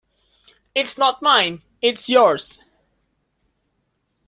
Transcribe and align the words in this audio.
It's 0.73 0.97
not 0.97 1.21
mine; 1.21 1.61
it's 1.79 2.09
yours. 2.09 2.65